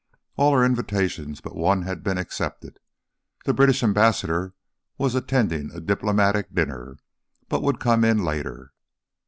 [0.35, 2.79] All her invitations but one had been accepted:
[3.45, 4.55] the British Ambassador
[4.97, 6.97] was attending a diplomatic dinner,
[7.49, 8.73] but would come in later.